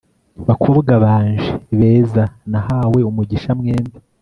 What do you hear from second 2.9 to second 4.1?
umugisha mwembi..